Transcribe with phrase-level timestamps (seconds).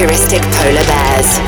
[0.00, 1.38] futuristic polar bears.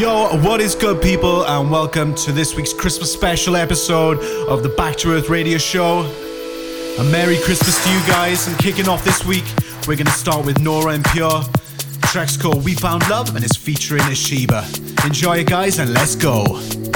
[0.00, 4.18] Yo, what is good, people, and welcome to this week's Christmas special episode
[4.48, 6.00] of the Back to Earth radio show.
[6.98, 9.44] A Merry Christmas to you guys, and kicking off this week,
[9.86, 11.42] we're gonna start with Nora En Pure.
[12.00, 14.87] The track's called We Found Love and it's featuring Ashibah.
[15.04, 16.87] Enjoy it, guys, and let's go.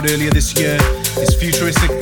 [0.00, 0.78] Out earlier this year.
[1.16, 1.99] It's Futuristic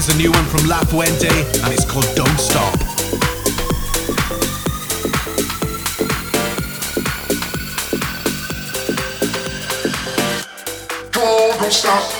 [0.00, 2.78] is a new one from La Fuente and it's called Don't Stop.
[11.12, 12.19] Don't stop.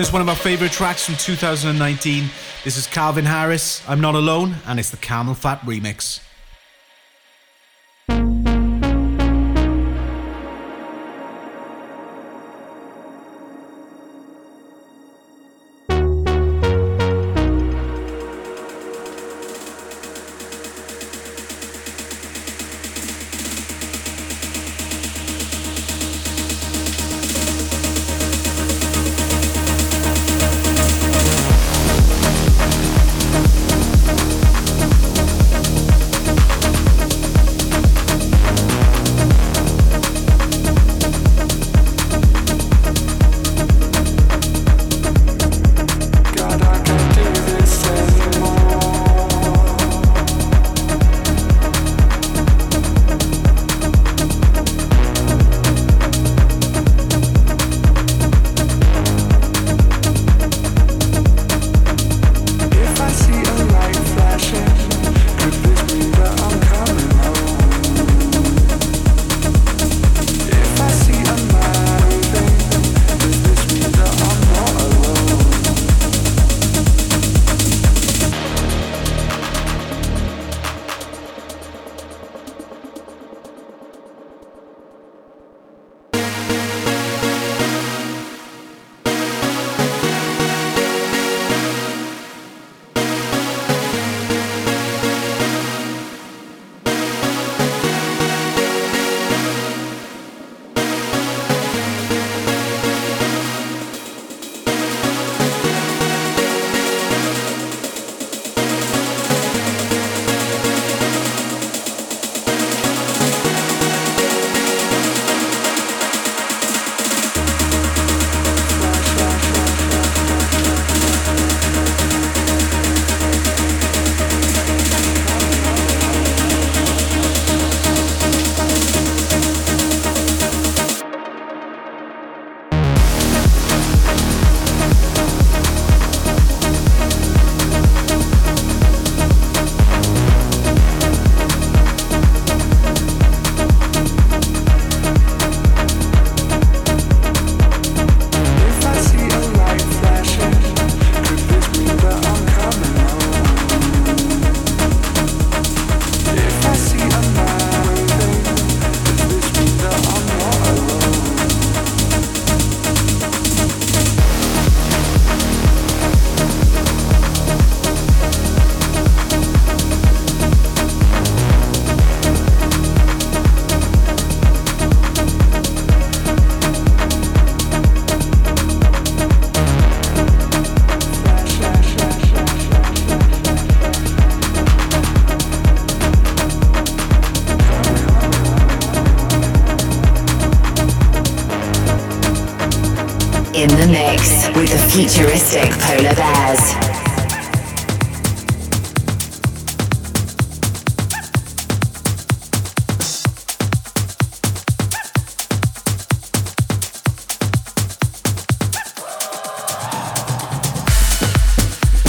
[0.00, 2.28] Is one of my favorite tracks from 2019.
[2.64, 6.18] This is Calvin Harris, I'm Not Alone, and it's the CamelPhat remix.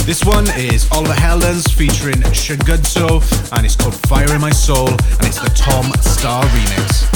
[0.06, 3.20] This one is Oliver Heldens featuring Shungudzo
[3.52, 7.15] and it's called Fire in My Soul and it's the Tom Staar remix.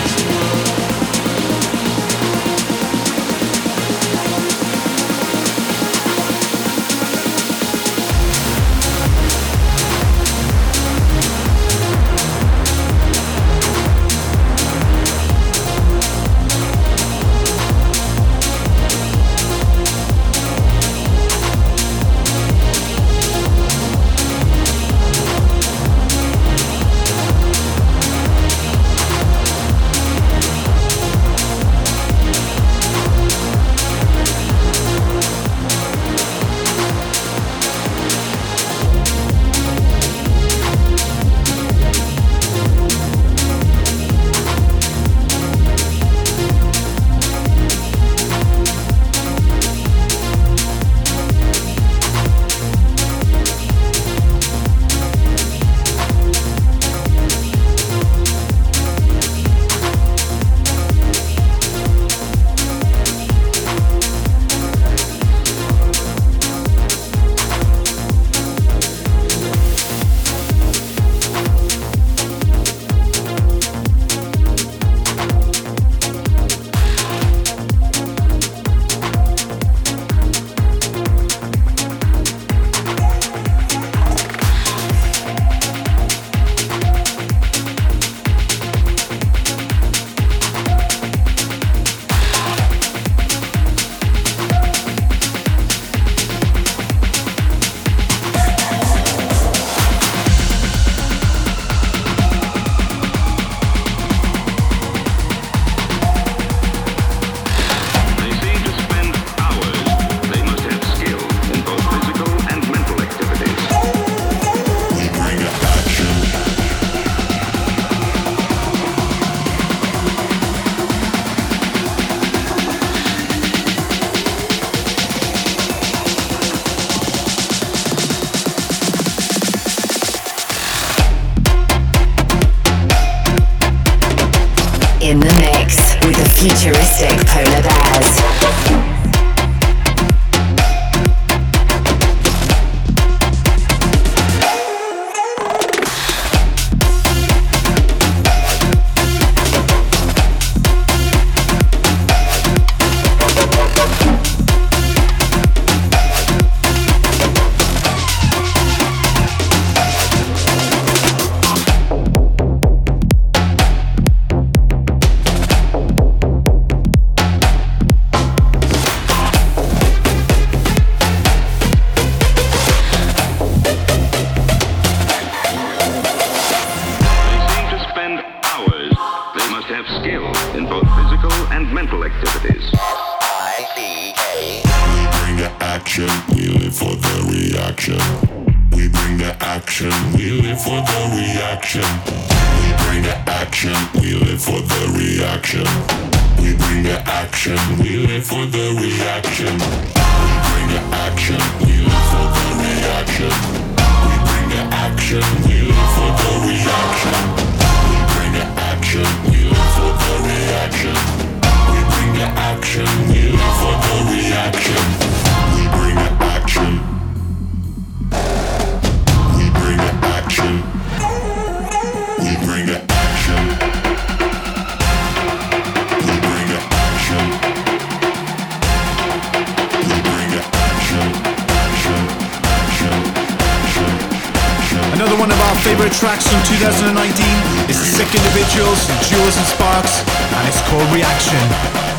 [236.45, 241.90] 2019 is Sick Individuals, Jewelz and Sparks, and it's called Reaction.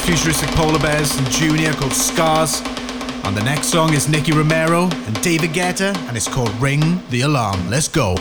[0.00, 2.62] Ourselves, Futuristic Polar Bears and Junior called Scars.
[3.24, 7.22] And the next song is Nicky Romero and David Guetta, and it's called Ring the
[7.22, 7.70] Alarm.
[7.70, 8.16] Let's go.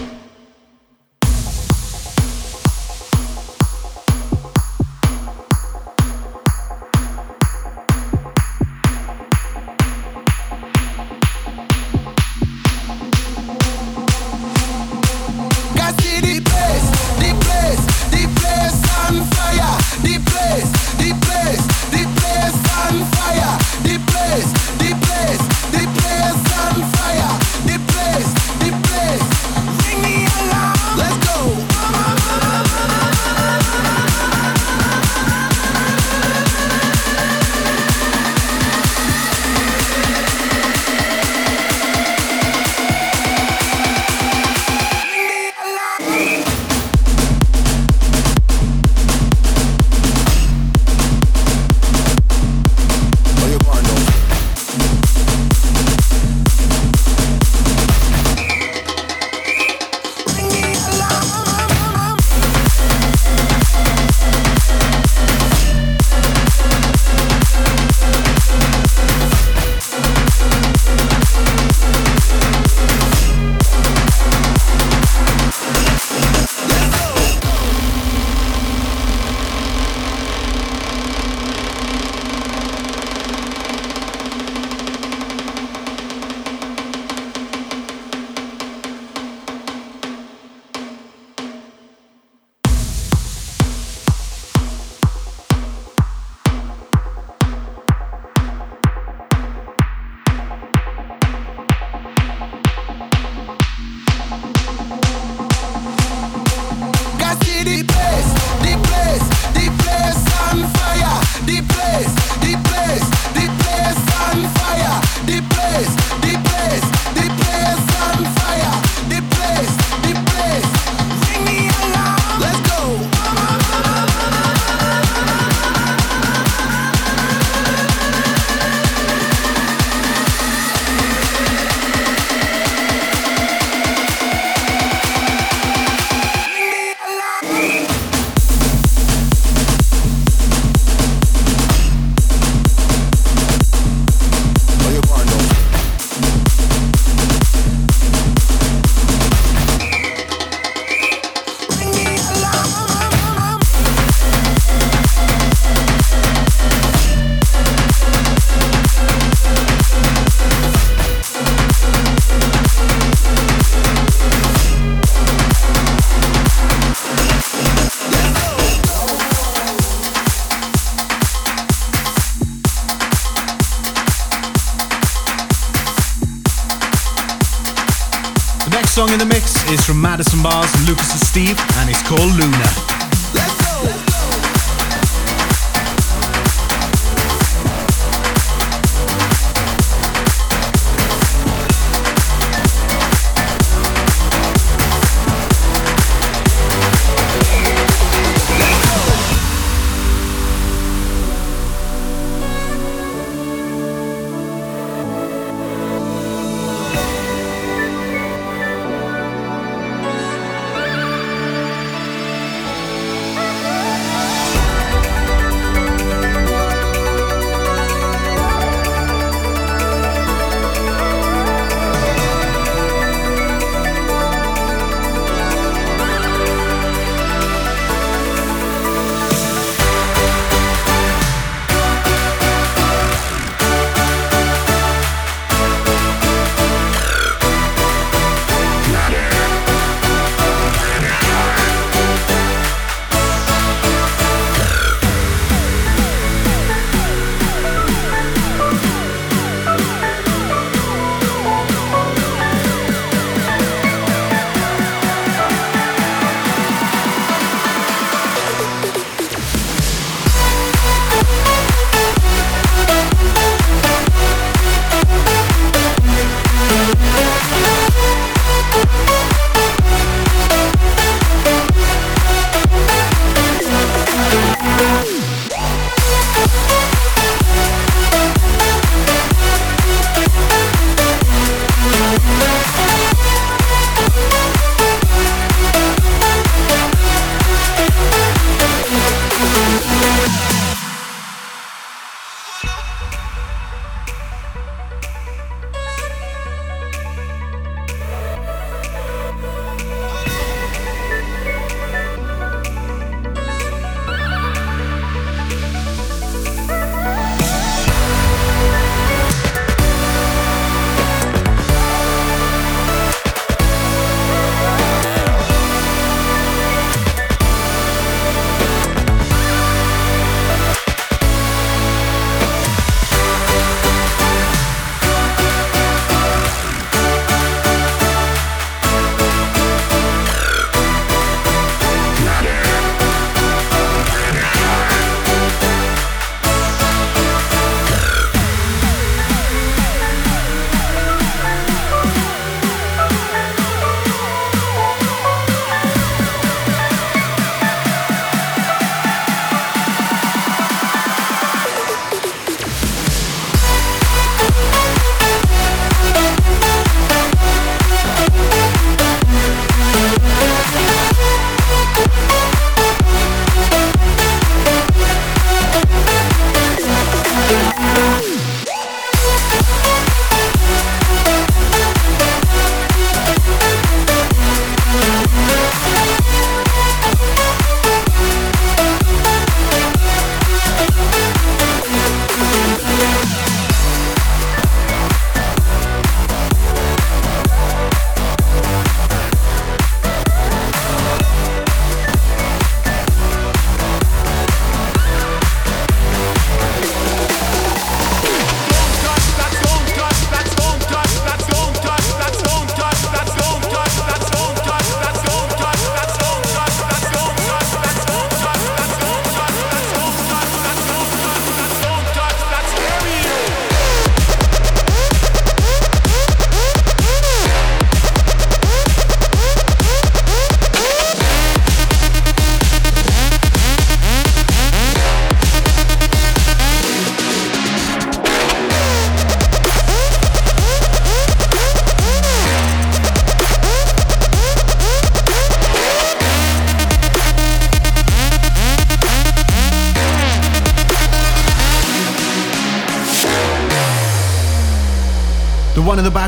[178.89, 182.35] Song in the mix is from Madison Mars, and Lucas and Steve, and it's called
[182.35, 182.99] Lunar.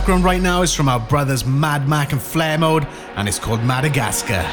[0.01, 2.87] Background right now is from our brothers Mad Mac and Flaremode,
[3.17, 4.43] and it's called Madagascar.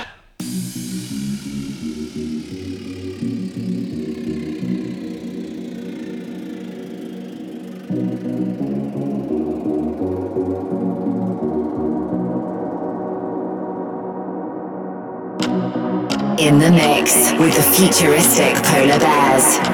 [16.38, 19.68] In the mix with the futuristic polar bears.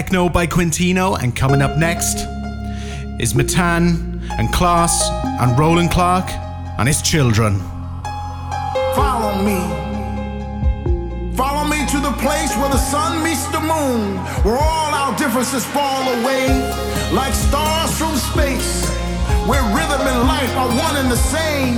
[0.00, 2.24] Teqno by Quintino, and coming up next
[3.20, 4.96] is Mattn and Klass
[5.42, 6.24] and Roland Clark
[6.78, 7.60] and his children.
[8.96, 9.60] Follow me.
[11.36, 15.66] Follow me to the place where the sun meets the moon, where all our differences
[15.66, 16.48] fall away
[17.12, 18.88] like stars from space,
[19.44, 21.76] where rhythm and life are one and the same.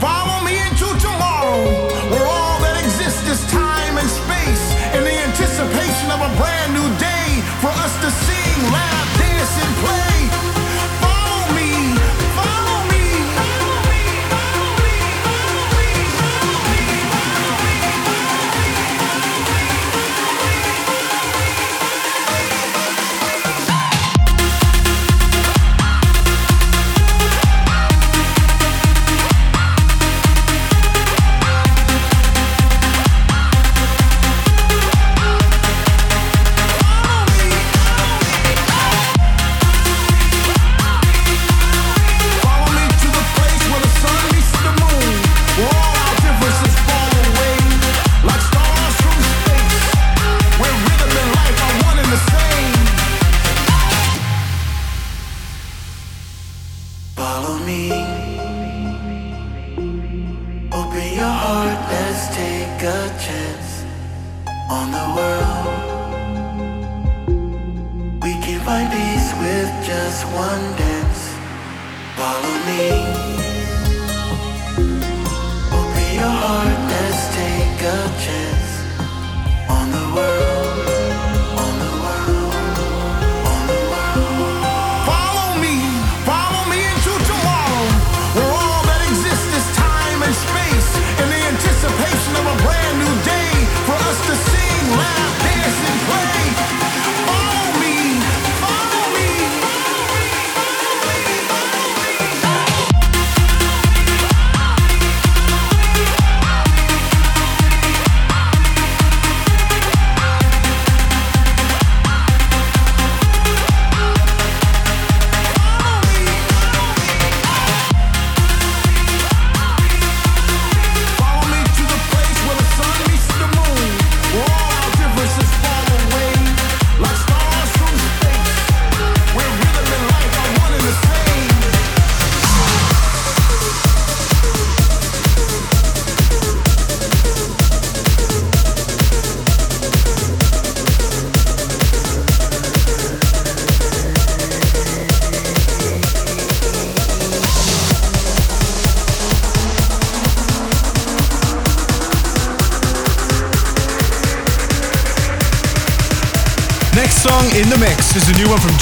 [0.00, 1.60] Follow me into tomorrow,
[2.08, 4.64] where all that exists is time and space,
[4.96, 7.17] in the anticipation of a brand new day
[7.60, 10.17] for us to sing, laugh, dance, and play.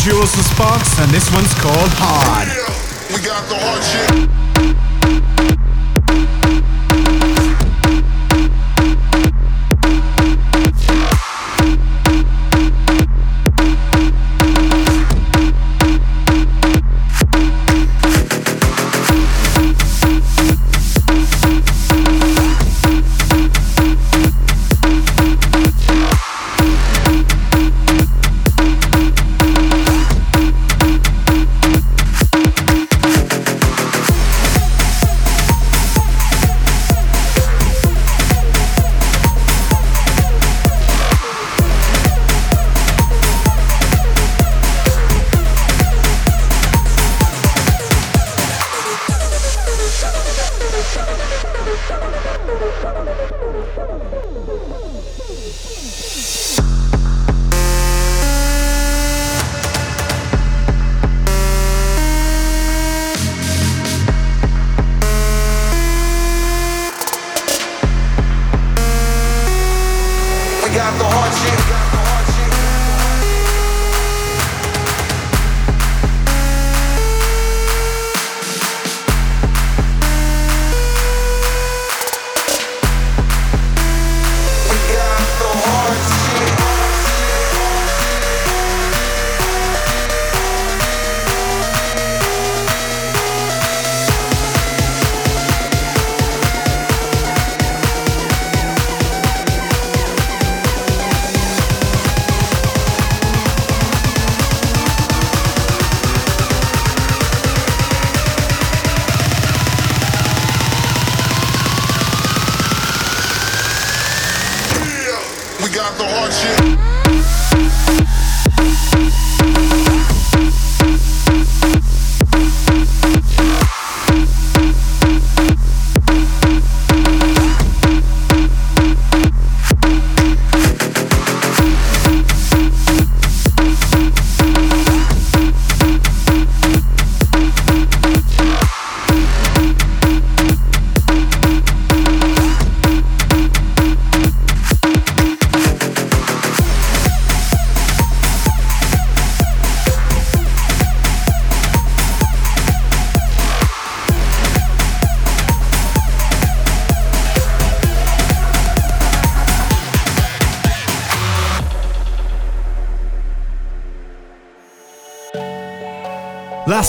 [0.06, 2.46] Jewelz the Sparks, and this one's called Hard.
[3.12, 4.35] We got the hard shit.
[51.76, 51.82] We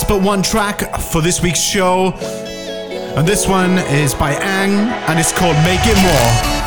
[0.08, 2.12] but one track for this week's show.
[3.16, 4.70] And this one is by Ang
[5.08, 6.57] and it's called Make It More.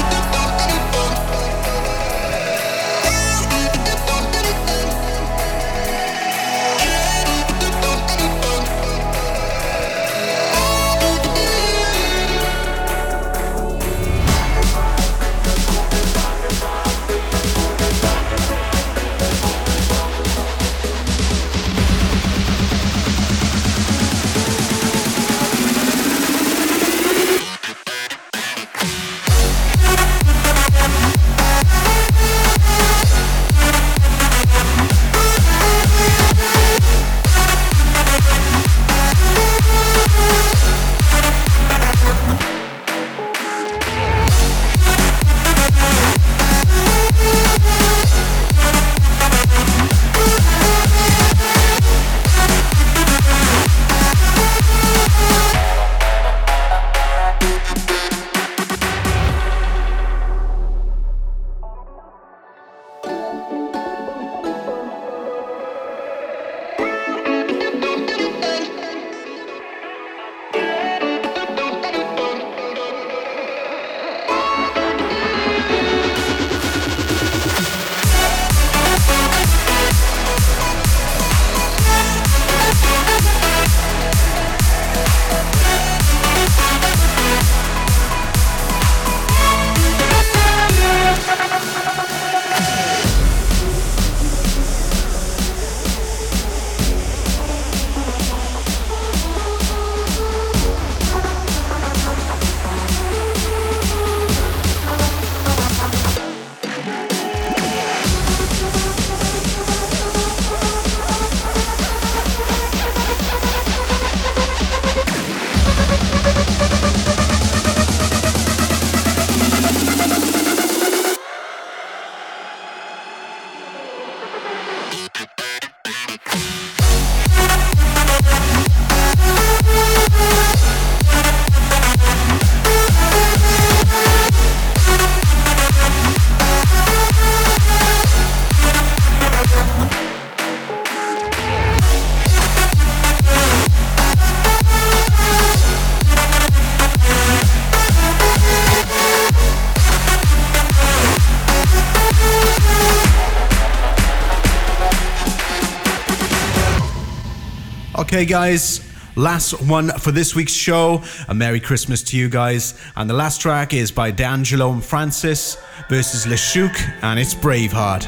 [158.22, 161.02] Okay, guys, last one for this week's show.
[161.28, 162.80] A Merry Christmas to you guys.
[162.96, 165.58] And the last track is by D'Angello and Francis
[165.90, 168.08] versus Le Shuuk, and it's Braveheart.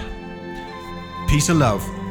[1.27, 2.02] Peace and love.